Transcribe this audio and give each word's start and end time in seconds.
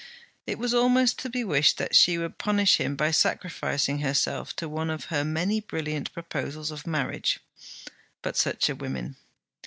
It 0.47 0.57
was 0.57 0.73
almost 0.73 1.19
to 1.19 1.29
be 1.29 1.43
wished 1.43 1.77
that 1.77 1.95
she 1.95 2.17
would 2.17 2.39
punish 2.39 2.77
him 2.77 2.95
by 2.95 3.11
sacrificing 3.11 3.99
herself 3.99 4.55
to 4.55 4.67
one 4.67 4.89
of 4.89 5.05
her 5.13 5.23
many 5.23 5.59
brilliant 5.61 6.11
proposals 6.11 6.71
of 6.71 6.87
marriage. 6.87 7.39
But 8.23 8.35
such 8.35 8.67
are 8.71 8.75
women! 8.75 9.15